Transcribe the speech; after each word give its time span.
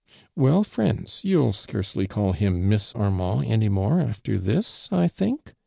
••Well, 0.35 0.65
friends. 0.65 1.23
you"ll 1.23 1.51
scarcely 1.51 2.07
call 2.07 2.31
him 2.31 2.53
.Hi.f.i 2.67 2.99
Armand, 2.99 3.45
any 3.45 3.69
more, 3.69 3.99
after 3.99 4.39
this, 4.39 4.89
I 4.91 5.07
think 5.07 5.53